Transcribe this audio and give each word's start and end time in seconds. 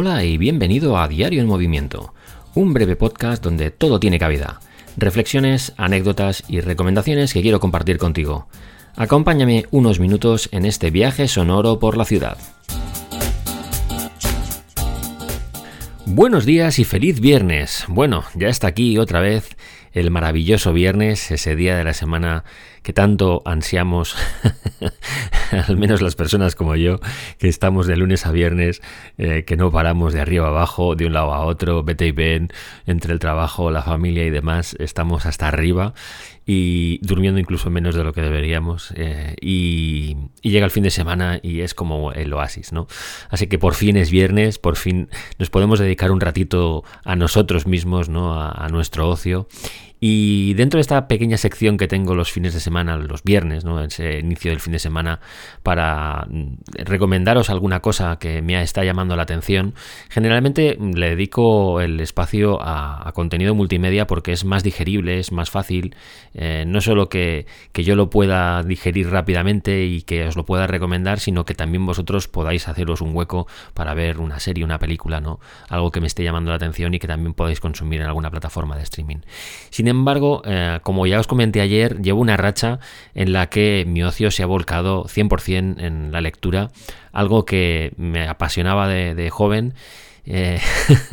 Hola 0.00 0.22
y 0.22 0.38
bienvenido 0.38 0.96
a 0.96 1.08
Diario 1.08 1.40
en 1.40 1.48
Movimiento, 1.48 2.14
un 2.54 2.72
breve 2.72 2.94
podcast 2.94 3.42
donde 3.42 3.72
todo 3.72 3.98
tiene 3.98 4.20
cabida. 4.20 4.60
Reflexiones, 4.96 5.74
anécdotas 5.76 6.44
y 6.46 6.60
recomendaciones 6.60 7.32
que 7.32 7.42
quiero 7.42 7.58
compartir 7.58 7.98
contigo. 7.98 8.46
Acompáñame 8.94 9.66
unos 9.72 9.98
minutos 9.98 10.50
en 10.52 10.66
este 10.66 10.92
viaje 10.92 11.26
sonoro 11.26 11.80
por 11.80 11.96
la 11.96 12.04
ciudad. 12.04 12.38
Buenos 16.06 16.46
días 16.46 16.78
y 16.78 16.84
feliz 16.84 17.18
viernes. 17.18 17.84
Bueno, 17.88 18.22
ya 18.36 18.46
está 18.46 18.68
aquí 18.68 18.98
otra 18.98 19.18
vez 19.18 19.56
el 20.00 20.10
maravilloso 20.10 20.72
viernes, 20.72 21.30
ese 21.30 21.56
día 21.56 21.76
de 21.76 21.84
la 21.84 21.94
semana 21.94 22.44
que 22.82 22.92
tanto 22.92 23.42
ansiamos, 23.44 24.16
al 25.68 25.76
menos 25.76 26.00
las 26.00 26.14
personas 26.14 26.54
como 26.54 26.76
yo, 26.76 27.00
que 27.38 27.48
estamos 27.48 27.86
de 27.86 27.96
lunes 27.96 28.24
a 28.24 28.32
viernes, 28.32 28.80
eh, 29.18 29.44
que 29.44 29.56
no 29.56 29.70
paramos 29.70 30.12
de 30.12 30.20
arriba 30.20 30.48
abajo, 30.48 30.94
de 30.94 31.06
un 31.06 31.12
lado 31.12 31.34
a 31.34 31.44
otro, 31.44 31.82
vete 31.82 32.06
y 32.06 32.12
ven, 32.12 32.48
entre 32.86 33.12
el 33.12 33.18
trabajo, 33.18 33.70
la 33.70 33.82
familia 33.82 34.24
y 34.24 34.30
demás, 34.30 34.76
estamos 34.78 35.26
hasta 35.26 35.48
arriba 35.48 35.92
y 36.46 36.98
durmiendo 37.02 37.38
incluso 37.38 37.68
menos 37.68 37.94
de 37.94 38.04
lo 38.04 38.14
que 38.14 38.22
deberíamos. 38.22 38.94
Eh, 38.96 39.36
y, 39.42 40.16
llega 40.40 40.64
el 40.64 40.70
fin 40.70 40.84
de 40.84 40.90
semana 40.90 41.40
y 41.42 41.60
es 41.60 41.74
como 41.74 42.12
el 42.12 42.32
oasis, 42.32 42.72
¿no? 42.72 42.86
Así 43.28 43.48
que 43.48 43.58
por 43.58 43.74
fin 43.74 43.98
es 43.98 44.10
viernes, 44.10 44.58
por 44.58 44.76
fin 44.76 45.10
nos 45.38 45.50
podemos 45.50 45.78
dedicar 45.78 46.10
un 46.10 46.20
ratito 46.20 46.84
a 47.04 47.16
nosotros 47.16 47.66
mismos, 47.66 48.08
¿no? 48.08 48.40
a 48.40 48.66
nuestro 48.70 49.10
ocio. 49.10 49.46
Y 50.00 50.54
dentro 50.54 50.78
de 50.78 50.82
esta 50.82 51.08
pequeña 51.08 51.36
sección 51.36 51.76
que 51.76 51.88
tengo 51.88 52.14
los 52.14 52.30
fines 52.30 52.54
de 52.54 52.60
semana, 52.60 52.96
los 52.96 53.24
viernes, 53.24 53.64
¿no? 53.64 53.82
ese 53.82 54.20
inicio 54.20 54.52
del 54.52 54.60
fin 54.60 54.72
de 54.72 54.78
semana, 54.78 55.20
para 55.62 56.26
mm, 56.28 56.58
recomendaros 56.84 57.50
alguna 57.50 57.80
cosa 57.80 58.18
que 58.18 58.40
me 58.40 58.60
está 58.62 58.84
llamando 58.84 59.16
la 59.16 59.24
atención, 59.24 59.74
generalmente 60.08 60.78
le 60.78 61.10
dedico 61.10 61.80
el 61.80 61.98
espacio 62.00 62.58
a, 62.60 63.10
contenido 63.14 63.54
multimedia 63.54 64.06
porque 64.06 64.32
es 64.32 64.44
más 64.44 64.62
digerible, 64.62 65.18
es 65.18 65.32
más 65.32 65.50
fácil, 65.50 65.96
eh, 66.34 66.64
no 66.66 66.80
solo 66.80 67.08
que, 67.08 67.46
que, 67.72 67.82
yo 67.82 67.96
lo 67.96 68.10
pueda 68.10 68.62
digerir 68.62 69.10
rápidamente 69.10 69.86
y 69.86 70.02
que 70.02 70.26
os 70.26 70.36
lo 70.36 70.44
pueda 70.44 70.66
recomendar, 70.66 71.18
sino 71.18 71.44
que 71.44 71.54
también 71.54 71.84
vosotros 71.84 72.28
podáis 72.28 72.68
haceros 72.68 73.00
un 73.00 73.16
hueco 73.16 73.48
para 73.74 73.94
ver 73.94 74.18
una 74.18 74.38
serie, 74.38 74.62
una 74.62 74.78
película, 74.78 75.20
¿no? 75.20 75.40
algo 75.68 75.90
que 75.90 76.00
me 76.00 76.06
esté 76.06 76.22
llamando 76.22 76.50
la 76.50 76.56
atención 76.56 76.94
y 76.94 76.98
que 76.98 77.08
también 77.08 77.34
podáis 77.34 77.58
consumir 77.60 78.00
en 78.02 78.06
alguna 78.06 78.30
plataforma 78.30 78.76
de 78.76 78.82
streaming. 78.84 79.18
Sin 79.70 79.87
sin 79.88 79.96
embargo, 79.96 80.42
eh, 80.44 80.80
como 80.82 81.06
ya 81.06 81.18
os 81.18 81.26
comenté 81.26 81.62
ayer, 81.62 82.02
llevo 82.02 82.20
una 82.20 82.36
racha 82.36 82.78
en 83.14 83.32
la 83.32 83.48
que 83.48 83.86
mi 83.88 84.02
ocio 84.02 84.30
se 84.30 84.42
ha 84.42 84.46
volcado 84.46 85.04
100% 85.04 85.80
en 85.80 86.12
la 86.12 86.20
lectura, 86.20 86.68
algo 87.10 87.46
que 87.46 87.94
me 87.96 88.28
apasionaba 88.28 88.86
de, 88.86 89.30
joven. 89.30 89.72
Eh, 90.26 90.60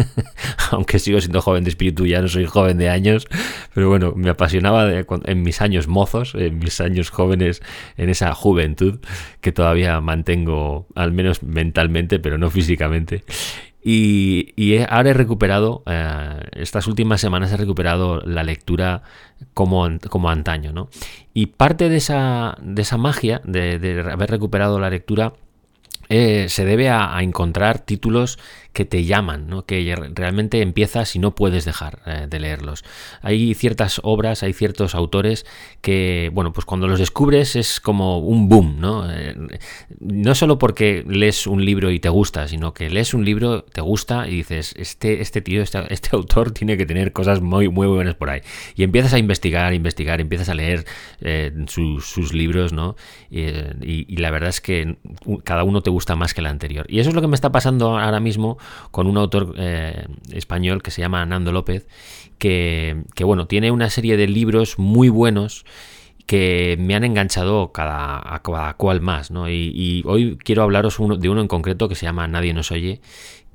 aunque 0.71 0.99
sigo 0.99 1.21
siendo 1.21 1.41
joven 1.41 1.63
de 1.63 1.69
espíritu, 1.69 2.05
ya 2.05 2.21
no 2.21 2.27
soy 2.27 2.43
joven 2.43 2.77
de 2.77 2.89
años, 2.89 3.29
pero 3.73 3.87
bueno, 3.87 4.11
me 4.13 4.29
apasionaba 4.29 4.91
en 4.91 5.41
mis 5.41 5.61
años 5.61 5.87
mozos, 5.87 6.35
en 6.35 6.59
mis 6.59 6.81
años 6.81 7.11
jóvenes, 7.11 7.61
en 7.95 8.09
esa 8.09 8.33
juventud 8.33 8.99
que 9.39 9.53
todavía 9.53 10.01
mantengo, 10.01 10.85
al 10.95 11.13
menos 11.13 11.43
mentalmente, 11.43 12.19
pero 12.19 12.37
no 12.37 12.49
físicamente. 12.49 13.23
Y, 13.87 14.79
ahora 14.89 15.11
he 15.11 15.13
recuperado, 15.13 15.83
eh, 15.85 16.39
estas 16.53 16.87
últimas 16.87 17.21
semanas 17.21 17.51
he 17.51 17.57
recuperado 17.57 18.19
la 18.21 18.41
lectura 18.41 19.03
como, 19.53 19.87
como 20.09 20.31
antaño, 20.31 20.73
¿no? 20.73 20.89
Y 21.35 21.45
parte 21.47 21.87
de 21.87 21.97
esa, 21.97 22.57
de 22.63 22.81
esa 22.81 22.97
magia 22.97 23.41
de, 23.43 24.03
haber 24.11 24.31
recuperado 24.31 24.79
la 24.79 24.89
lectura 24.89 25.33
eh, 26.09 26.47
se 26.49 26.65
debe 26.65 26.89
a, 26.89 27.15
encontrar 27.21 27.77
títulos 27.77 28.39
que 28.75 28.85
te 28.85 29.05
llaman, 29.05 29.47
¿no? 29.47 29.65
que 29.65 29.95
realmente 30.13 30.61
empiezas 30.61 31.15
y 31.15 31.19
no 31.19 31.33
puedes 31.33 31.63
dejar 31.63 32.01
eh, 32.05 32.27
de 32.29 32.39
leerlos. 32.39 32.83
Hay 33.21 33.53
ciertas 33.55 34.01
obras, 34.03 34.43
hay 34.43 34.51
ciertos 34.51 34.93
autores 34.93 35.45
que, 35.81 36.29
bueno, 36.33 36.51
pues 36.51 36.65
cuando 36.65 36.87
los 36.87 36.99
descubres 36.99 37.55
es 37.55 37.79
como 37.79 38.19
un 38.19 38.49
boom, 38.49 38.75
¿no? 38.79 39.09
Eh, 39.09 39.33
no 40.01 40.35
solo 40.35 40.59
porque 40.59 41.05
lees 41.07 41.47
un 41.47 41.63
libro 41.63 41.89
y 41.89 41.99
te 41.99 42.09
gusta, 42.09 42.49
sino 42.49 42.73
que 42.73 42.89
lees 42.89 43.13
un 43.13 43.23
libro, 43.23 43.63
te 43.63 43.79
gusta 43.79 44.27
y 44.27 44.35
dices, 44.35 44.75
este, 44.77 45.21
este 45.21 45.41
tío, 45.41 45.61
este, 45.89 46.09
autor 46.11 46.51
tiene 46.51 46.75
que 46.75 46.85
tener 46.85 47.13
cosas 47.13 47.39
muy, 47.39 47.69
muy 47.69 47.87
buenas 47.87 48.15
por 48.15 48.29
ahí. 48.29 48.41
Y 48.75 48.83
empiezas 48.83 49.13
a 49.13 49.17
investigar, 49.17 49.73
investigar, 49.73 50.19
empiezas 50.19 50.49
a 50.49 50.53
leer 50.53 50.85
sus, 51.67 52.33
libros, 52.33 52.73
¿no? 52.73 52.97
y 53.29 54.17
la 54.17 54.31
verdad 54.31 54.49
es 54.49 54.59
que 54.59 54.97
cada 55.45 55.63
uno 55.63 55.81
te 55.81 55.89
gusta 55.89 56.17
más 56.17 56.33
que 56.33 56.41
el 56.41 56.47
anterior. 56.47 56.85
Y 56.89 56.99
eso 56.99 57.09
es 57.09 57.15
lo 57.15 57.21
que 57.21 57.27
me 57.27 57.35
está 57.35 57.53
pasando 57.53 57.97
ahora 57.97 58.19
mismo 58.19 58.57
con 58.91 59.07
un 59.07 59.17
autor 59.17 59.55
eh, 59.57 60.05
español 60.31 60.81
que 60.81 60.91
se 60.91 61.01
llama 61.01 61.25
Nando 61.25 61.51
López, 61.51 61.87
que, 62.37 63.03
bueno, 63.21 63.47
tiene 63.47 63.71
una 63.71 63.89
serie 63.89 64.17
de 64.17 64.27
libros 64.27 64.77
muy 64.77 65.09
buenos 65.09 65.65
que 66.25 66.75
me 66.79 66.95
han 66.95 67.03
enganchado 67.03 67.71
cada, 67.71 68.17
a 68.17 68.41
cada 68.41 68.73
cual 68.73 69.01
más, 69.01 69.31
¿no? 69.31 69.49
Y, 69.49 70.03
hoy 70.05 70.37
quiero 70.43 70.63
hablaros 70.63 70.97
de 71.19 71.29
uno 71.29 71.41
en 71.41 71.47
concreto 71.47 71.87
que 71.87 71.95
se 71.95 72.05
llama 72.05 72.27
Nadie 72.27 72.53
nos 72.53 72.71
oye, 72.71 73.01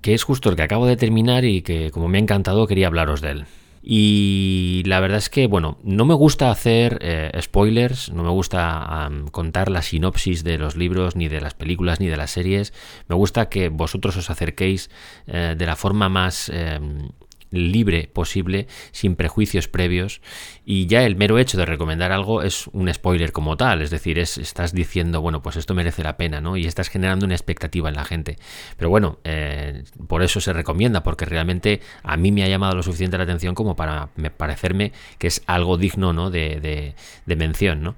que 0.02 0.14
es 0.14 0.22
justo 0.22 0.50
el 0.50 0.56
que 0.56 0.62
acabo 0.62 0.86
de 0.86 0.96
terminar 0.96 1.44
y 1.44 1.62
que 1.62 1.90
como 1.90 2.08
me 2.08 2.18
ha 2.18 2.20
encantado 2.20 2.66
quería 2.66 2.86
hablaros 2.86 3.20
de 3.20 3.30
él. 3.30 3.44
Y 3.82 4.82
la 4.84 5.00
verdad 5.00 5.18
es 5.18 5.30
que, 5.30 5.46
bueno, 5.46 5.78
no 5.82 6.04
me 6.04 6.14
gusta 6.14 6.50
hacer 6.50 6.98
eh, 7.00 7.30
spoilers, 7.40 8.12
no 8.12 8.22
me 8.22 8.30
gusta 8.30 9.10
contar 9.32 9.70
la 9.70 9.80
sinopsis 9.80 10.44
de 10.44 10.58
los 10.58 10.76
libros, 10.76 11.16
ni 11.16 11.28
de 11.28 11.40
las 11.40 11.54
películas, 11.54 11.98
ni 11.98 12.06
de 12.08 12.16
las 12.16 12.30
series. 12.30 12.74
Me 13.08 13.16
gusta 13.16 13.48
que 13.48 13.70
vosotros 13.70 14.16
os 14.16 14.28
acerquéis 14.28 14.90
eh, 15.26 15.54
de 15.56 15.66
la 15.66 15.76
forma 15.76 16.08
más 16.08 16.50
em, 16.50 17.08
libre 17.50 18.08
posible, 18.12 18.66
sin 18.92 19.16
prejuicios 19.16 19.68
previos, 19.68 20.20
y 20.64 20.86
ya 20.86 21.04
el 21.04 21.16
mero 21.16 21.38
hecho 21.38 21.58
de 21.58 21.66
recomendar 21.66 22.12
algo 22.12 22.42
es 22.42 22.68
un 22.68 22.92
spoiler 22.92 23.32
como 23.32 23.56
tal, 23.56 23.82
es 23.82 23.90
decir, 23.90 24.18
es, 24.18 24.38
estás 24.38 24.72
diciendo, 24.72 25.20
bueno, 25.20 25.42
pues 25.42 25.56
esto 25.56 25.74
merece 25.74 26.02
la 26.02 26.16
pena, 26.16 26.40
¿no? 26.40 26.56
Y 26.56 26.66
estás 26.66 26.88
generando 26.88 27.26
una 27.26 27.34
expectativa 27.34 27.88
en 27.88 27.96
la 27.96 28.04
gente. 28.04 28.38
Pero 28.76 28.90
bueno, 28.90 29.18
eh, 29.24 29.82
por 30.06 30.22
eso 30.22 30.40
se 30.40 30.52
recomienda, 30.52 31.02
porque 31.02 31.24
realmente 31.24 31.80
a 32.02 32.16
mí 32.16 32.32
me 32.32 32.44
ha 32.44 32.48
llamado 32.48 32.74
lo 32.74 32.82
suficiente 32.82 33.18
la 33.18 33.24
atención 33.24 33.54
como 33.54 33.76
para 33.76 34.08
parecerme 34.36 34.92
que 35.18 35.26
es 35.26 35.42
algo 35.46 35.76
digno, 35.76 36.12
¿no? 36.12 36.30
De, 36.30 36.94
de, 37.26 37.36
mención, 37.36 37.82
¿no? 37.82 37.96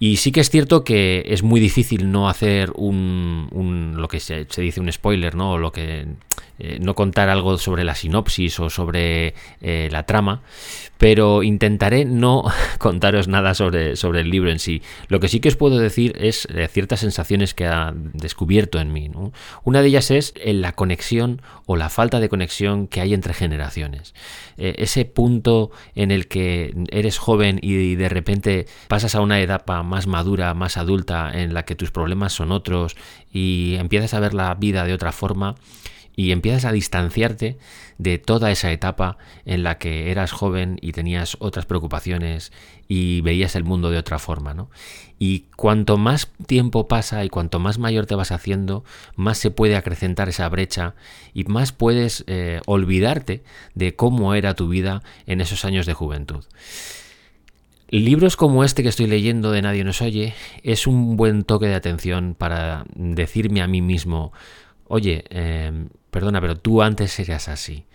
Y 0.00 0.16
sí 0.16 0.32
que 0.32 0.40
es 0.40 0.50
cierto 0.50 0.82
que 0.82 1.24
es 1.28 1.42
muy 1.42 1.60
difícil 1.60 2.10
no 2.10 2.28
hacer 2.28 2.72
un, 2.74 3.94
lo 3.96 4.08
que 4.08 4.20
se, 4.20 4.46
se, 4.50 4.62
dice 4.62 4.80
un 4.80 4.90
spoiler, 4.90 5.36
¿no? 5.36 5.52
O 5.52 5.58
lo 5.58 5.70
que 5.70 6.06
eh, 6.60 6.78
no 6.80 6.94
contar 6.94 7.30
algo 7.30 7.58
sobre 7.58 7.82
la 7.82 7.96
sinopsis 7.96 8.60
o 8.60 8.70
sobre 8.70 9.34
eh, 9.60 9.88
la 9.90 10.04
trama, 10.04 10.42
pero 10.98 11.42
intentaré 11.42 12.04
no 12.04 12.44
contaros 12.78 13.26
nada 13.26 13.54
sobre, 13.54 13.96
sobre 13.96 14.20
el 14.20 14.30
libro 14.30 14.52
en 14.52 14.60
sí. 14.60 14.80
Lo 15.08 15.18
que 15.18 15.26
sí 15.26 15.40
que 15.40 15.48
os 15.48 15.56
puedo 15.56 15.78
decir 15.78 16.16
es 16.16 16.46
eh, 16.54 16.68
ciertas 16.68 17.00
sensaciones 17.00 17.54
que 17.54 17.66
ha 17.66 17.92
descubierto 17.94 18.78
en 18.78 18.92
mí. 18.92 19.10
Una 19.64 19.82
de 19.82 19.88
ellas 19.88 20.12
es 20.12 20.32
la 20.44 20.72
conexión 20.72 21.42
o 21.66 21.74
la 21.76 21.88
falta 21.88 22.20
de 22.20 22.28
conexión 22.28 22.86
que 22.86 23.00
hay 23.00 23.14
entre 23.14 23.34
generaciones. 23.34 24.14
ese 24.56 25.04
punto 25.04 25.72
en 25.94 26.10
el 26.10 26.28
que 26.28 26.72
eres 26.90 27.18
joven 27.18 27.58
y 27.60 27.96
de 27.96 28.08
repente 28.08 28.66
pasas 28.88 29.14
a 29.14 29.20
una 29.20 29.40
etapa 29.40 29.82
más 29.82 30.06
madura, 30.06 30.54
más 30.54 30.76
adulta, 30.76 31.32
en 31.34 31.52
la 31.52 31.64
que 31.64 31.74
tus 31.74 31.90
problemas 31.90 32.32
son 32.32 32.52
otros 32.52 32.96
y 33.32 33.74
empiezas 33.78 34.14
a 34.14 34.20
ver 34.20 34.34
la 34.34 34.54
vida 34.54 34.84
de 34.84 34.94
otra 34.94 35.12
forma 35.12 35.56
y 36.16 36.32
empiezas 36.32 36.64
a 36.64 36.72
distanciarte 36.72 37.58
de 37.98 38.18
toda 38.18 38.50
esa 38.50 38.72
etapa 38.72 39.18
en 39.44 39.62
la 39.62 39.78
que 39.78 40.10
eras 40.10 40.32
joven 40.32 40.78
y 40.80 40.92
tenías 40.92 41.36
otras 41.40 41.66
preocupaciones 41.66 42.52
y 42.88 43.20
veías 43.22 43.56
el 43.56 43.64
mundo 43.64 43.90
de 43.90 43.98
otra 43.98 44.18
forma, 44.18 44.54
¿no? 44.54 44.70
Y 45.18 45.46
cuanto 45.56 45.96
más 45.96 46.30
tiempo 46.46 46.88
pasa 46.88 47.24
y 47.24 47.28
cuanto 47.28 47.58
más 47.58 47.78
mayor 47.78 48.06
te 48.06 48.14
vas 48.14 48.32
haciendo, 48.32 48.84
más 49.16 49.38
se 49.38 49.50
puede 49.50 49.76
acrecentar 49.76 50.28
esa 50.28 50.48
brecha 50.48 50.94
y 51.32 51.44
más 51.44 51.72
puedes 51.72 52.24
eh, 52.26 52.60
olvidarte 52.66 53.42
de 53.74 53.96
cómo 53.96 54.34
era 54.34 54.54
tu 54.54 54.68
vida 54.68 55.02
en 55.26 55.40
esos 55.40 55.64
años 55.64 55.86
de 55.86 55.94
juventud. 55.94 56.44
Libros 57.88 58.36
como 58.36 58.64
este 58.64 58.82
que 58.82 58.88
estoy 58.88 59.06
leyendo 59.06 59.52
de 59.52 59.62
Nadie 59.62 59.84
nos 59.84 60.02
oye 60.02 60.34
es 60.62 60.86
un 60.86 61.16
buen 61.16 61.44
toque 61.44 61.66
de 61.66 61.74
atención 61.74 62.34
para 62.36 62.84
decirme 62.96 63.62
a 63.62 63.68
mí 63.68 63.82
mismo, 63.82 64.32
oye, 64.86 65.24
eh, 65.30 65.72
perdona, 66.10 66.40
pero 66.40 66.56
tú 66.56 66.82
antes 66.82 67.18
eras 67.18 67.48
así. 67.48 67.86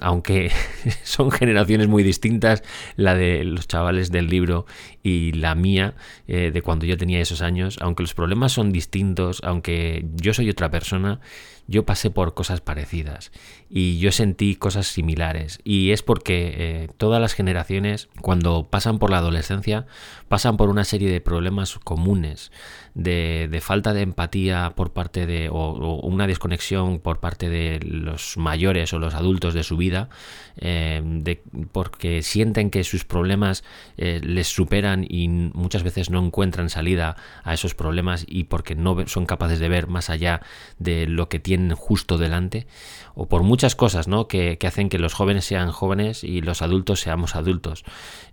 aunque 0.00 0.50
son 1.04 1.30
generaciones 1.30 1.88
muy 1.88 2.02
distintas, 2.02 2.62
la 2.96 3.14
de 3.14 3.44
los 3.44 3.68
chavales 3.68 4.10
del 4.10 4.28
libro 4.28 4.66
y 5.04 5.32
la 5.32 5.54
mía, 5.54 5.94
eh, 6.26 6.50
de 6.50 6.62
cuando 6.62 6.86
yo 6.86 6.96
tenía 6.96 7.20
esos 7.20 7.42
años, 7.42 7.76
aunque 7.82 8.02
los 8.02 8.14
problemas 8.14 8.52
son 8.52 8.72
distintos, 8.72 9.42
aunque 9.44 10.06
yo 10.14 10.32
soy 10.32 10.48
otra 10.48 10.70
persona, 10.70 11.20
yo 11.66 11.86
pasé 11.86 12.10
por 12.10 12.34
cosas 12.34 12.60
parecidas 12.60 13.32
y 13.70 13.98
yo 13.98 14.12
sentí 14.12 14.54
cosas 14.54 14.86
similares. 14.86 15.60
Y 15.64 15.92
es 15.92 16.02
porque 16.02 16.54
eh, 16.56 16.88
todas 16.96 17.20
las 17.20 17.34
generaciones, 17.34 18.08
cuando 18.20 18.68
pasan 18.70 18.98
por 18.98 19.10
la 19.10 19.18
adolescencia, 19.18 19.86
pasan 20.28 20.56
por 20.56 20.68
una 20.68 20.84
serie 20.84 21.10
de 21.10 21.20
problemas 21.20 21.78
comunes, 21.78 22.50
de, 22.94 23.58
falta 23.62 23.92
de 23.92 24.02
empatía 24.02 24.72
por 24.76 24.92
parte 24.92 25.26
de, 25.26 25.48
o, 25.50 26.00
una 26.02 26.26
desconexión 26.26 26.98
por 26.98 27.20
parte 27.20 27.48
de 27.48 27.80
los 27.82 28.36
mayores 28.36 28.92
o 28.92 28.98
los 28.98 29.14
adultos 29.14 29.54
de 29.54 29.64
su 29.64 29.76
vida, 29.76 30.08
eh, 30.56 31.02
de, 31.04 31.42
porque 31.72 32.22
sienten 32.22 32.70
que 32.70 32.84
sus 32.84 33.04
problemas 33.04 33.64
les 33.96 34.48
superan 34.48 34.93
y 35.08 35.28
muchas 35.28 35.82
veces 35.82 36.10
no 36.10 36.24
encuentran 36.24 36.70
salida 36.70 37.16
a 37.42 37.54
esos 37.54 37.74
problemas 37.74 38.24
y 38.28 38.44
porque 38.44 38.74
no 38.74 39.06
son 39.06 39.26
capaces 39.26 39.58
de 39.58 39.68
ver 39.68 39.88
más 39.88 40.10
allá 40.10 40.42
de 40.78 41.06
lo 41.06 41.28
que 41.28 41.40
tienen 41.40 41.74
justo 41.74 42.18
delante, 42.18 42.66
o 43.14 43.26
por 43.26 43.42
muchas 43.42 43.74
cosas 43.74 44.06
¿no? 44.06 44.28
que, 44.28 44.58
hacen 44.64 44.88
que 44.88 44.98
los 44.98 45.14
jóvenes 45.14 45.44
sean 45.44 45.72
jóvenes 45.72 46.22
y 46.22 46.40
los 46.40 46.62
adultos 46.62 47.00
seamos 47.00 47.34
adultos. 47.34 47.84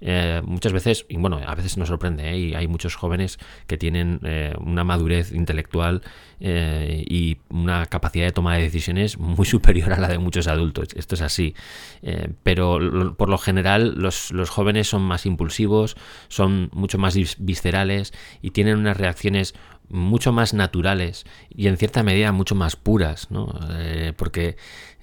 Eh, 0.02 0.42
muchas 0.46 0.74
veces, 0.74 1.06
y 1.10 1.18
bueno, 1.18 1.40
a 1.46 1.56
veces 1.56 1.78
nos 1.78 1.88
sorprende, 1.88 2.38
y 2.38 2.54
hay 2.54 2.68
muchos 2.68 2.96
jóvenes 2.96 3.40
que 3.68 3.78
tienen 3.78 4.20
una 4.60 4.84
madurez 4.84 5.32
intelectual 5.32 6.02
eh, 6.44 7.04
y 7.08 7.38
una 7.50 7.86
capacidad 7.86 8.26
de 8.26 8.32
toma 8.32 8.56
de 8.56 8.64
decisiones 8.64 9.20
muy 9.20 9.46
superior 9.56 9.94
a 9.94 10.00
la 10.00 10.08
de 10.08 10.18
muchos 10.18 10.48
adultos. 10.48 10.90
Esto 10.96 11.14
es 11.14 11.22
así. 11.22 11.54
Eh, 12.02 12.30
pero 12.42 12.80
por 13.16 13.30
lo 13.30 13.38
general 13.38 13.94
los, 13.96 14.32
los, 14.32 14.50
jóvenes 14.50 14.88
son 14.90 15.04
más 15.04 15.28
impulsivos, 15.28 15.96
son 16.30 16.51
mucho 16.72 16.98
más 16.98 17.16
viscerales 17.38 18.14
y 18.42 18.52
tienen 18.52 18.78
unas 18.78 18.98
reacciones 18.98 19.54
mucho 19.92 20.32
más 20.32 20.54
naturales 20.54 21.26
y 21.50 21.68
en 21.68 21.78
cierta 21.78 22.04
medida 22.04 22.32
mucho 22.32 22.56
más 22.56 22.76
puras, 22.76 23.30
¿no? 23.30 23.54
Eh, 23.72 24.14
porque 24.16 24.56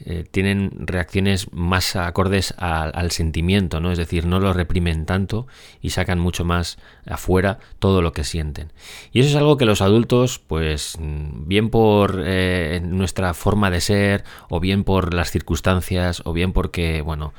eh, 0.04 0.24
tienen 0.30 0.70
reacciones 0.78 1.52
más 1.52 1.96
acordes 1.96 2.54
al 2.58 3.10
sentimiento, 3.10 3.80
¿no? 3.80 3.90
es 3.90 3.98
decir, 3.98 4.26
no 4.26 4.38
lo 4.38 4.52
reprimen 4.52 5.06
tanto 5.06 5.48
y 5.82 5.90
sacan 5.90 6.20
mucho 6.20 6.44
más 6.44 6.78
afuera 7.04 7.58
todo 7.80 8.00
lo 8.00 8.12
que 8.12 8.22
sienten. 8.22 8.72
Y 9.12 9.20
eso 9.20 9.30
es 9.30 9.34
algo 9.34 9.56
que 9.56 9.64
los 9.64 9.82
adultos, 9.82 10.38
pues 10.38 10.96
bien 11.00 11.70
por 11.70 12.22
eh, 12.24 12.80
nuestra 12.84 13.34
forma 13.34 13.70
de 13.72 13.80
ser 13.80 14.24
o 14.48 14.60
bien 14.60 14.84
por 14.84 15.14
las 15.14 15.32
circunstancias 15.32 16.22
o 16.24 16.32
bien 16.32 16.52
porque, 16.52 17.02
bueno, 17.02 17.32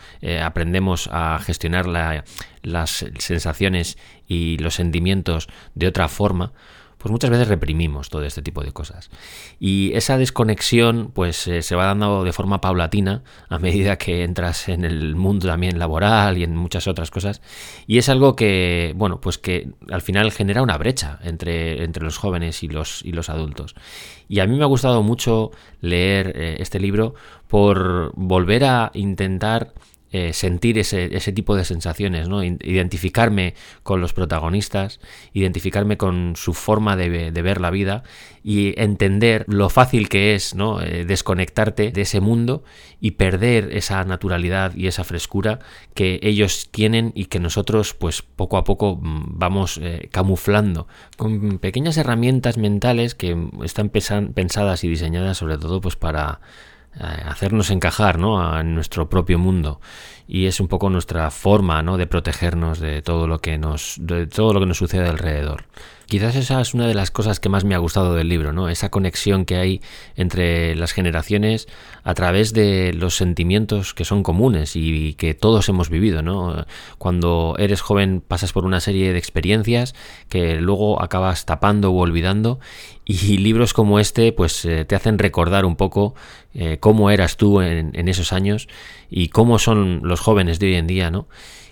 aprendemos 0.44 1.08
a 1.12 1.40
gestionar 1.40 1.88
las 2.62 3.06
sensaciones 3.20 3.98
y 4.28 4.58
los 4.58 4.76
sentimientos 4.76 5.48
de 5.76 5.88
otra 5.88 6.10
forma, 6.10 6.52
pues 7.00 7.12
muchas 7.12 7.30
veces 7.30 7.48
reprimimos 7.48 8.10
todo 8.10 8.24
este 8.24 8.42
tipo 8.42 8.62
de 8.62 8.74
cosas. 8.74 9.10
Y 9.60 9.94
esa 9.94 10.18
desconexión 10.18 11.12
pues 11.14 11.48
eh, 11.48 11.62
se 11.62 11.76
va 11.76 11.86
dando 11.86 12.26
de 12.26 12.34
forma 12.34 12.60
paulatina 12.62 13.24
a 13.48 13.58
medida 13.58 13.98
que 13.98 14.24
entras 14.24 14.68
en 14.68 14.84
el 14.84 15.16
mundo 15.16 15.48
también 15.48 15.80
laboral 15.80 16.38
y 16.38 16.44
en 16.44 16.56
muchas 16.56 16.88
otras 16.88 17.10
cosas. 17.10 17.42
Y 17.88 18.00
es 18.00 18.10
algo 18.10 18.36
que, 18.36 18.94
bueno, 18.98 19.22
pues 19.22 19.38
que 19.38 19.70
al 19.90 20.02
final 20.02 20.32
genera 20.32 20.62
una 20.62 20.78
brecha 20.78 21.20
entre, 21.24 21.84
entre 21.86 22.04
los 22.04 22.18
jóvenes 22.18 22.64
y 22.64 22.68
los, 22.68 23.04
y 23.06 23.14
los 23.14 23.30
adultos. 23.30 23.76
Y 24.28 24.42
a 24.42 24.48
mí 24.48 24.58
me 24.58 24.64
ha 24.64 24.68
gustado 24.68 25.02
mucho 25.02 25.52
leer 25.80 26.34
eh, 26.36 26.58
este 26.60 26.82
libro 26.82 27.16
por 27.48 28.12
volver 28.16 28.66
a 28.66 28.92
intentar 28.94 29.74
eh, 30.12 30.34
sentir 30.34 30.80
ese, 30.80 31.16
ese, 31.16 31.32
tipo 31.32 31.56
de 31.56 31.64
sensaciones, 31.64 32.28
¿no? 32.28 32.44
identificarme 32.44 33.54
con 33.84 34.02
los 34.02 34.12
protagonistas, 34.12 35.00
identificarme 35.34 35.98
con 35.98 36.34
su 36.36 36.56
forma 36.56 36.96
de, 36.96 37.30
ver 37.30 37.62
la 37.62 37.70
vida 37.70 38.02
y 38.44 38.74
entender 38.82 39.46
lo 39.48 39.70
fácil 39.70 40.10
que 40.10 40.34
es 40.34 40.56
¿no? 40.56 40.82
Eh, 40.82 41.06
desconectarte 41.06 41.92
de 41.92 42.02
ese 42.02 42.22
mundo 42.22 42.64
y 43.00 43.12
perder 43.12 43.70
esa 43.72 44.04
naturalidad 44.04 44.74
y 44.76 44.88
esa 44.88 45.04
frescura 45.04 45.60
que 45.94 46.20
ellos 46.24 46.70
tienen 46.72 47.12
y 47.14 47.26
que 47.26 47.40
nosotros 47.40 47.94
pues 47.94 48.24
poco 48.24 48.58
a 48.58 48.64
poco 48.64 48.96
mm, 49.00 49.38
vamos 49.38 49.80
eh, 49.82 50.10
camuflando 50.12 50.88
con 51.18 51.60
pequeñas 51.60 51.98
herramientas 51.98 52.58
mentales 52.58 53.14
que 53.14 53.38
están 53.64 53.90
pensadas 53.90 54.84
y 54.84 54.90
diseñadas 54.90 55.38
sobre 55.38 55.60
todo 55.60 55.82
pues 55.82 55.96
para 55.96 56.42
hacernos 56.98 57.70
encajar 57.70 58.18
¿no? 58.18 58.60
en 58.60 58.76
nuestro 58.76 59.10
propio 59.10 59.38
mundo 59.38 59.80
y 60.32 60.46
es 60.46 60.60
un 60.60 60.68
poco 60.68 60.92
nuestra 60.92 61.32
forma 61.32 61.82
¿no? 61.82 61.98
de 61.98 62.06
protegernos 62.06 62.80
de 62.80 63.02
todo 63.02 63.28
lo 63.28 63.40
que 63.40 63.58
nos 63.58 63.96
de 64.00 64.28
todo 64.28 64.54
lo 64.54 64.60
que 64.60 64.68
nos 64.68 64.78
sucede 64.78 65.10
alrededor. 65.10 65.66
Quizás 66.06 66.36
esa 66.36 66.60
es 66.60 66.74
una 66.74 66.88
de 66.88 66.96
las 66.96 67.12
cosas 67.12 67.40
que 67.40 67.50
más 67.50 67.66
me 67.66 67.76
ha 67.76 67.78
gustado 67.78 68.16
del 68.16 68.30
libro, 68.30 68.52
¿no? 68.52 68.68
Esa 68.68 68.90
conexión 68.90 69.46
que 69.46 69.58
hay 69.58 69.80
entre 70.16 70.76
las 70.76 70.92
generaciones 70.92 71.68
a 72.04 72.16
través 72.16 72.52
de 72.52 72.94
los 72.94 73.16
sentimientos 73.16 73.94
que 73.94 74.06
son 74.06 74.24
comunes 74.24 74.76
y 74.76 75.14
que 75.14 75.36
todos 75.36 75.70
hemos 75.70 75.92
vivido, 75.92 76.24
¿no? 76.24 76.66
Cuando 76.98 77.56
eres 77.60 77.82
joven 77.82 78.24
pasas 78.28 78.54
por 78.54 78.66
una 78.66 78.80
serie 78.80 79.14
de 79.14 79.20
experiencias 79.20 79.94
que 80.30 80.56
luego 80.56 81.00
acabas 81.00 81.46
tapando 81.46 81.92
o 81.92 82.00
olvidando 82.00 82.60
y 83.06 83.38
libros 83.38 83.74
como 83.74 84.00
este 84.00 84.32
pues 84.32 84.66
eh, 84.66 84.86
te 84.86 84.96
hacen 84.96 85.20
recordar 85.20 85.66
un 85.66 85.76
poco 85.76 86.16
eh, 86.56 86.78
cómo 86.80 87.12
eras 87.12 87.38
tú 87.38 87.62
en, 87.62 87.92
en 87.94 88.08
esos 88.08 88.34
años 88.34 88.68
y 89.12 89.30
cómo 89.30 89.60
son 89.60 90.02
los 90.04 90.19
jóvenes 90.20 90.60
de 90.60 90.68
hoy 90.68 90.76
en 90.76 90.88
día, 90.88 91.12
¿no? 91.12 91.28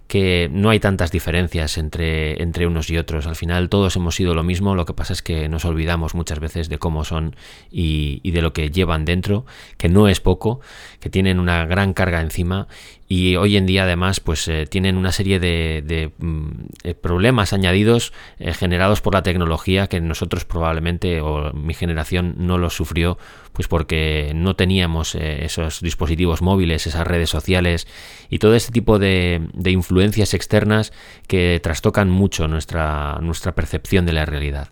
que 0.08 0.50
no 0.52 0.70
hay 0.70 0.80
tantas 0.80 1.12
diferencias 1.12 1.78
entre, 1.78 2.42
entre 2.42 2.66
unos 2.66 2.90
y 2.90 2.98
otros. 2.98 3.28
Al 3.28 3.36
final 3.36 3.70
todos 3.70 3.96
hemos 3.98 4.16
sido 4.16 4.34
lo 4.34 4.44
mismo, 4.44 4.76
lo 4.76 4.86
que 4.86 4.94
pasa 4.94 5.14
es 5.14 5.22
que 5.22 5.50
nos 5.50 5.66
olvidamos 5.66 6.16
muchas 6.16 6.40
veces 6.40 6.70
de 6.70 6.78
cómo 6.78 7.04
son 7.04 7.36
y, 7.70 8.22
y 8.24 8.32
de 8.32 8.42
lo 8.42 8.54
que 8.54 8.72
llevan 8.72 9.06
dentro, 9.06 9.46
que 9.78 9.90
no 9.90 10.08
es 10.08 10.22
poco, 10.22 10.62
que 11.00 11.10
tienen 11.10 11.40
una 11.40 11.66
gran 11.66 11.94
carga 11.94 12.22
encima 12.22 12.68
y 13.08 13.38
hoy 13.38 13.56
en 13.56 13.66
día 13.66 13.84
además 13.84 14.20
pues 14.20 14.48
eh, 14.48 14.68
tienen 14.68 14.98
una 14.98 15.12
serie 15.12 15.40
de, 15.40 16.12
mm, 16.18 16.48
eh, 16.84 16.94
problemas 16.94 17.54
añadidos 17.54 18.12
eh, 18.40 18.54
generados 18.54 19.02
por 19.02 19.14
la 19.14 19.24
tecnología 19.24 19.88
que 19.88 20.02
nosotros 20.02 20.46
probablemente 20.46 21.22
o 21.22 21.54
mi 21.54 21.74
generación 21.74 22.36
no 22.38 22.58
los 22.58 22.76
sufrió 22.76 23.18
pues 23.54 23.68
porque 23.68 24.34
no 24.36 24.56
teníamos 24.56 25.16
esos 25.16 25.82
dispositivos 25.82 26.44
móviles, 26.44 26.86
esas 26.86 27.08
redes 27.08 27.32
sociales 27.32 27.88
y 28.30 28.38
todo 28.38 28.54
este 28.54 28.72
tipo 28.72 29.00
de, 29.00 29.42
de, 29.54 29.72
influencias 29.72 30.36
externas 30.36 30.94
que 31.28 31.60
trastocan 31.64 32.08
mucho 32.08 32.48
nuestra, 32.48 33.18
nuestra 33.20 33.56
percepción 33.56 34.06
de 34.06 34.14
la 34.14 34.26
realidad. 34.26 34.70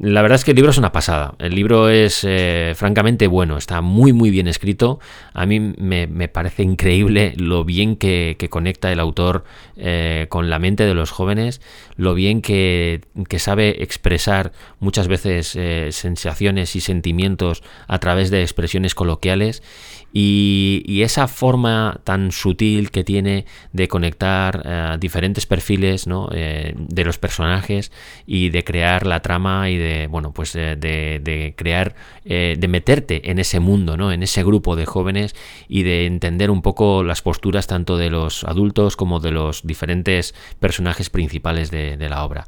La 0.00 0.22
verdad 0.22 0.36
es 0.36 0.44
que 0.44 0.52
el 0.52 0.56
libro 0.56 0.70
es 0.70 0.78
una 0.78 0.92
pasada. 0.92 1.34
El 1.40 1.56
libro 1.56 1.88
es 1.88 2.22
eh, 2.22 2.72
francamente 2.76 3.26
bueno, 3.26 3.56
está 3.56 3.80
muy 3.80 4.12
muy 4.12 4.30
bien 4.30 4.46
escrito. 4.46 5.00
A 5.34 5.44
mí 5.44 5.58
me, 5.58 6.28
parece 6.28 6.62
increíble 6.62 7.34
lo 7.36 7.64
bien 7.64 7.96
que, 7.96 8.36
conecta 8.48 8.92
el 8.92 9.00
autor 9.00 9.42
eh, 9.76 10.26
con 10.28 10.50
la 10.50 10.60
mente 10.60 10.84
de 10.84 10.94
los 10.94 11.10
jóvenes, 11.10 11.60
lo 11.96 12.14
bien 12.14 12.42
que, 12.42 13.00
sabe 13.38 13.82
expresar 13.82 14.52
muchas 14.78 15.08
veces 15.08 15.56
eh, 15.56 15.88
sensaciones 15.90 16.76
y 16.76 16.80
sentimientos 16.80 17.64
a 17.88 17.98
través 17.98 18.30
de 18.30 18.42
expresiones 18.42 18.94
coloquiales 18.94 19.64
y, 20.12 21.02
esa 21.02 21.28
forma 21.28 22.00
tan 22.04 22.32
sutil 22.32 22.90
que 22.90 23.04
tiene 23.04 23.46
de 23.72 23.88
conectar 23.88 24.62
eh, 24.64 24.96
diferentes 24.98 25.46
perfiles 25.46 26.06
eh, 26.32 26.74
de 26.76 27.04
los 27.04 27.18
personajes 27.18 27.92
y 28.26 28.50
de 28.50 28.64
crear 28.64 29.06
la 29.06 29.20
trama 29.20 29.70
y 29.70 29.76
de 29.76 30.06
bueno 30.08 30.32
pues 30.32 30.52
de, 30.52 31.54
crear 31.56 31.94
eh, 32.24 32.56
de 32.58 32.68
meterte 32.68 33.30
en 33.30 33.38
ese 33.38 33.60
mundo 33.60 33.96
¿no? 33.96 34.10
en 34.12 34.22
ese 34.22 34.42
grupo 34.42 34.76
de 34.76 34.86
jóvenes 34.86 35.34
y 35.68 35.84
de 35.84 36.06
entender 36.06 36.50
un 36.50 36.62
poco 36.62 37.04
las 37.04 37.22
posturas 37.22 37.66
tanto 37.66 37.96
de 37.96 38.10
los 38.10 38.44
adultos 38.44 38.96
como 38.96 39.20
de 39.20 39.30
los 39.30 39.66
diferentes 39.66 40.34
personajes 40.58 41.10
principales 41.10 41.70
de 41.70 42.08
la 42.08 42.24
obra 42.24 42.46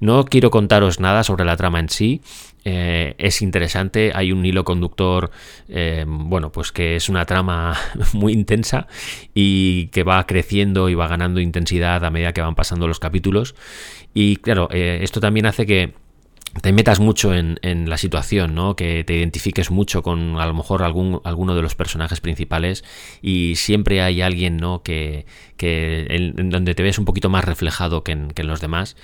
no 0.00 0.24
quiero 0.24 0.50
contaros 0.50 0.98
nada 0.98 1.22
sobre 1.22 1.44
la 1.44 1.56
trama 1.56 1.80
en 1.80 1.88
sí 1.88 2.20
eh, 2.64 3.14
es 3.18 3.42
interesante, 3.42 4.12
hay 4.14 4.32
un 4.32 4.44
hilo 4.44 4.64
conductor, 4.64 5.30
eh, 5.68 6.04
bueno, 6.06 6.52
pues 6.52 6.70
que 6.70 6.96
es 6.96 7.08
una 7.08 7.24
trama 7.24 7.76
muy 8.12 8.32
intensa 8.32 8.86
y 9.34 9.88
que 9.88 10.04
va 10.04 10.24
creciendo 10.26 10.88
y 10.88 10.94
va 10.94 11.08
ganando 11.08 11.40
intensidad 11.40 12.04
a 12.04 12.10
medida 12.10 12.32
que 12.32 12.40
van 12.40 12.54
pasando 12.54 12.86
los 12.86 13.00
capítulos. 13.00 13.54
Y 14.14 14.36
claro, 14.36 14.68
eh, 14.70 15.00
esto 15.02 15.20
también 15.20 15.46
hace 15.46 15.66
que 15.66 15.94
te 16.60 16.72
metas 16.72 17.00
mucho 17.00 17.34
en, 17.34 17.58
la 17.88 17.96
situación, 17.96 18.54
¿no? 18.54 18.76
Que 18.76 19.04
te 19.04 19.14
identifiques 19.14 19.70
mucho 19.70 20.02
con 20.02 20.38
a 20.38 20.46
lo 20.46 20.54
mejor 20.54 20.82
algún, 20.82 21.20
alguno 21.24 21.54
de 21.54 21.62
los 21.62 21.74
personajes 21.74 22.20
principales 22.20 22.84
y 23.22 23.54
siempre 23.56 24.02
hay 24.02 24.20
alguien, 24.20 24.58
¿no? 24.58 24.82
Que, 24.82 25.24
que 25.56 26.06
en, 26.10 26.50
donde 26.50 26.74
te 26.74 26.82
ves 26.82 26.98
un 26.98 27.04
poquito 27.04 27.30
más 27.30 27.44
reflejado 27.44 28.04
que 28.04 28.12
en, 28.12 28.28
que 28.30 28.42
en 28.42 28.48
los 28.48 28.60
demás. 28.60 28.96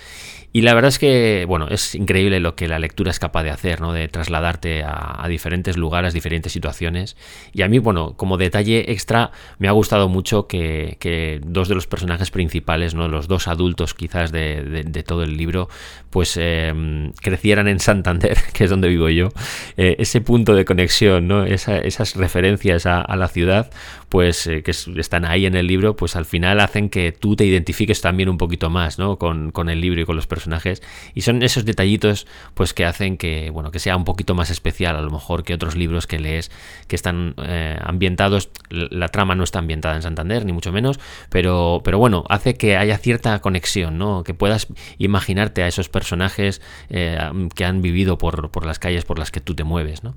Y 0.50 0.62
la 0.62 0.72
verdad 0.72 0.88
es 0.88 0.98
que, 0.98 1.44
bueno, 1.46 1.68
es 1.68 1.94
increíble 1.94 2.40
lo 2.40 2.56
que 2.56 2.68
la 2.68 2.78
lectura 2.78 3.10
es 3.10 3.18
capaz 3.18 3.42
de 3.42 3.50
hacer, 3.50 3.82
¿no? 3.82 3.92
De 3.92 4.08
trasladarte 4.08 4.82
a, 4.82 5.26
diferentes 5.28 5.76
lugares, 5.76 6.14
diferentes 6.14 6.52
situaciones. 6.52 7.16
Y 7.52 7.62
a 7.62 7.68
mí, 7.68 7.78
bueno, 7.78 8.16
como 8.16 8.38
detalle 8.38 8.90
extra, 8.90 9.30
me 9.58 9.68
ha 9.68 9.72
gustado 9.72 10.08
mucho 10.08 10.46
que, 10.46 11.40
dos 11.44 11.68
de 11.68 11.74
los 11.74 11.86
personajes 11.86 12.30
principales, 12.30 12.94
¿no? 12.94 13.08
Los 13.08 13.28
dos 13.28 13.46
adultos 13.46 13.92
quizás 13.92 14.32
de, 14.32 15.04
todo 15.06 15.22
el 15.22 15.36
libro, 15.36 15.68
pues 16.08 16.38
em, 16.38 17.12
en 17.42 17.80
Santander, 17.80 18.38
que 18.52 18.64
es 18.64 18.70
donde 18.70 18.88
vivo 18.88 19.08
yo. 19.08 19.30
Eh, 19.76 19.96
ese 19.98 20.20
punto 20.20 20.54
de 20.54 20.64
conexión, 20.64 21.28
¿no? 21.28 21.44
esas 21.44 22.14
referencias 22.16 22.86
a, 22.86 23.16
la 23.16 23.28
ciudad, 23.28 23.70
pues 24.08 24.46
eh, 24.46 24.62
que 24.62 24.70
están 24.70 25.24
ahí 25.24 25.46
en 25.46 25.54
el 25.54 25.66
libro, 25.66 25.96
pues 25.96 26.16
al 26.16 26.24
final 26.24 26.60
hacen 26.60 26.88
que 26.88 27.12
tú 27.12 27.36
te 27.36 27.44
identifiques 27.44 28.00
también 28.00 28.28
un 28.28 28.38
poquito 28.38 28.70
más, 28.70 28.98
¿no? 28.98 29.18
Con, 29.18 29.50
con 29.50 29.68
el 29.68 29.80
libro 29.80 30.00
y 30.00 30.04
con 30.04 30.16
los 30.16 30.26
personajes 30.26 30.82
y 31.14 31.22
son 31.22 31.42
esos 31.42 31.64
detallitos 31.64 32.26
pues 32.54 32.74
que 32.74 32.84
hacen 32.84 33.16
que 33.16 33.50
bueno 33.50 33.70
que 33.70 33.78
sea 33.78 33.96
un 33.96 34.04
poquito 34.04 34.34
más 34.34 34.50
especial 34.50 34.96
a 34.96 35.00
lo 35.00 35.10
mejor 35.10 35.44
que 35.44 35.54
otros 35.54 35.76
libros 35.76 36.06
que 36.06 36.18
lees 36.18 36.50
que 36.86 36.96
están 36.96 37.34
eh, 37.38 37.78
ambientados 37.80 38.50
la 38.70 39.08
trama 39.08 39.34
no 39.34 39.44
está 39.44 39.58
ambientada 39.58 39.96
en 39.96 40.02
Santander 40.02 40.44
ni 40.44 40.52
mucho 40.52 40.72
menos 40.72 41.00
pero 41.30 41.80
pero 41.84 41.98
bueno 41.98 42.24
hace 42.28 42.56
que 42.56 42.76
haya 42.76 42.98
cierta 42.98 43.38
conexión 43.40 43.98
no 43.98 44.24
que 44.24 44.34
puedas 44.34 44.68
imaginarte 44.98 45.62
a 45.62 45.68
esos 45.68 45.88
personajes 45.88 46.60
eh, 46.90 47.18
que 47.54 47.64
han 47.64 47.82
vivido 47.82 48.18
por, 48.18 48.50
por, 48.50 48.66
las 48.66 48.78
calles 48.78 49.04
por 49.04 49.18
las 49.18 49.30
que 49.30 49.40
tú 49.40 49.54
te 49.54 49.64
mueves 49.64 50.02
¿no? 50.02 50.14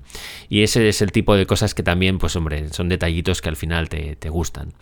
y 0.48 0.62
ese 0.62 0.88
es 0.88 1.02
el 1.02 1.12
tipo 1.12 1.34
de 1.36 1.46
cosas 1.46 1.74
que 1.74 1.82
también 1.82 2.18
pues 2.18 2.36
hombre 2.36 2.68
son 2.72 2.88
detallitos 2.88 3.40
que 3.40 3.48
al 3.48 3.56
final 3.56 3.81
te, 3.88 4.30
gustan 4.30 4.72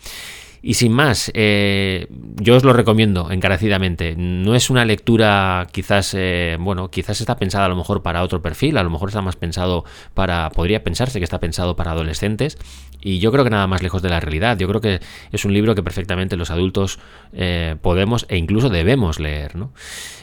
y 0.62 0.74
sin 0.74 0.92
más, 0.92 1.30
eh, 1.34 2.06
yo 2.36 2.56
os 2.56 2.64
lo 2.64 2.72
recomiendo 2.74 3.30
encarecidamente. 3.30 4.14
No 4.16 4.54
es 4.54 4.68
una 4.68 4.84
lectura 4.84 5.66
quizás, 5.72 6.14
eh, 6.16 6.58
bueno, 6.60 6.90
quizás 6.90 7.20
está 7.20 7.36
pensada 7.36 7.64
a 7.64 7.68
lo 7.68 7.76
mejor 7.76 8.02
para 8.02 8.22
otro 8.22 8.42
perfil, 8.42 8.76
a 8.76 8.82
lo 8.82 8.90
mejor 8.90 9.08
está 9.08 9.22
más 9.22 9.36
pensado 9.36 9.84
para, 10.12 10.50
podría 10.50 10.84
pensarse 10.84 11.18
que 11.18 11.24
está 11.24 11.40
pensado 11.40 11.76
para 11.76 11.92
adolescentes. 11.92 12.58
Y 13.00 13.20
yo 13.20 13.32
creo 13.32 13.44
que 13.44 13.50
nada 13.50 13.66
más 13.66 13.82
lejos 13.82 14.02
de 14.02 14.10
la 14.10 14.20
realidad. 14.20 14.58
Yo 14.58 14.68
creo 14.68 14.82
que 14.82 15.00
es 15.32 15.44
un 15.46 15.54
libro 15.54 15.74
que 15.74 15.82
perfectamente 15.82 16.36
los 16.36 16.50
adultos 16.50 16.98
eh, 17.32 17.76
podemos 17.80 18.26
e 18.28 18.36
incluso 18.36 18.68
debemos 18.68 19.18
leer. 19.18 19.52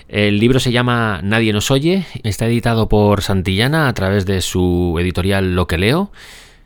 El 0.08 0.40
libro 0.40 0.60
se 0.60 0.72
llama 0.72 1.20
Nadie 1.24 1.52
nos 1.52 1.72
oye, 1.72 2.06
está 2.24 2.46
editado 2.46 2.88
por 2.88 3.24
Santillana 3.24 3.88
a 3.88 3.94
través 3.96 4.26
de 4.28 4.42
su 4.42 4.96
editorial 5.00 5.56
Lo 5.56 5.66
que 5.66 5.80
leo 5.80 6.12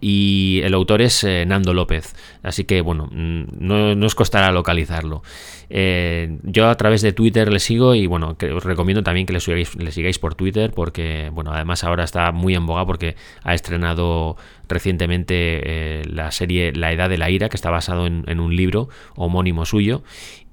y 0.01 0.61
el 0.63 0.73
autor 0.73 1.03
es 1.03 1.23
eh, 1.23 1.45
Nando 1.45 1.75
López, 1.75 2.15
así 2.41 2.65
que 2.65 2.81
bueno, 2.81 3.07
mm, 3.11 3.43
no, 3.59 4.05
os 4.05 4.15
costará 4.15 4.51
localizarlo. 4.51 5.21
Eh, 5.69 6.39
yo 6.43 6.67
a 6.67 6.75
través 6.75 7.01
de 7.01 7.13
Twitter 7.13 7.53
le 7.53 7.59
sigo 7.59 7.95
y 7.95 8.07
bueno, 8.07 8.35
os 8.53 8.63
recomiendo 8.65 9.03
también 9.03 9.25
que 9.25 9.33
le 9.33 9.39
sigáis, 9.39 10.19
por 10.19 10.35
Twitter 10.35 10.71
porque 10.75 11.29
bueno, 11.31 11.53
además 11.53 11.83
ahora 11.85 12.03
está 12.03 12.31
muy 12.33 12.55
en 12.55 12.65
boga 12.65 12.85
porque 12.85 13.15
ha 13.43 13.53
estrenado 13.53 14.35
recientemente 14.67 15.33
eh, 15.35 16.03
la 16.05 16.31
serie 16.31 16.73
La 16.73 16.91
Edad 16.91 17.09
de 17.09 17.17
la 17.17 17.29
Ira, 17.29 17.49
que 17.49 17.55
está 17.55 17.69
basado 17.69 18.07
en, 18.07 18.39
un 18.39 18.55
libro 18.55 18.89
homónimo 19.15 19.65
suyo 19.65 20.01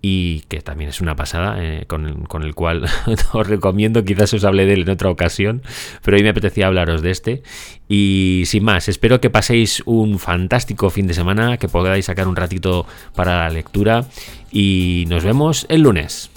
y 0.00 0.40
que 0.48 0.60
también 0.60 0.90
es 0.90 1.00
una 1.00 1.16
pasada, 1.16 1.56
eh, 1.58 1.84
con, 1.86 2.42
el 2.42 2.54
cual 2.54 2.86
os 3.32 3.46
recomiendo, 3.46 4.04
quizás 4.04 4.32
os 4.34 4.44
hable 4.44 4.66
de 4.66 4.74
él 4.74 4.82
en 4.82 4.90
otra 4.90 5.10
ocasión, 5.10 5.62
pero 6.04 6.16
hoy 6.16 6.22
me 6.22 6.28
apetecía 6.30 6.68
hablaros 6.68 7.02
de 7.02 7.10
este. 7.10 7.42
Y 7.88 8.44
sin 8.46 8.64
más, 8.64 8.88
espero 8.88 9.20
que 9.20 9.30
paséis 9.30 9.82
un 9.86 10.18
fantástico 10.18 10.90
fin 10.90 11.06
de 11.06 11.14
semana, 11.14 11.56
que 11.56 11.68
podáis 11.68 12.06
sacar 12.06 12.28
un 12.28 12.36
ratito 12.36 12.86
para 13.14 13.38
la 13.38 13.50
lectura 13.50 14.06
y 14.52 15.04
nos 15.08 15.24
vemos 15.24 15.66
el 15.68 15.82
lunes. 15.82 16.30